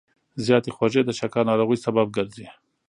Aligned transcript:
زیاتې 0.45 0.69
خوږې 0.75 1.01
د 1.05 1.11
شکر 1.19 1.43
ناروغۍ 1.49 1.77
سبب 1.85 2.07
ګرځي. 2.17 2.47